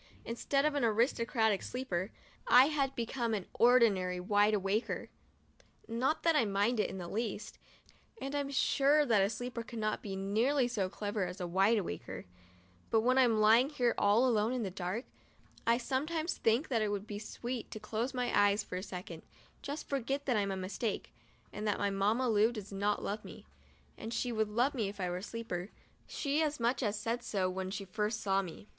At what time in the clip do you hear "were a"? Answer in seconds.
25.11-25.21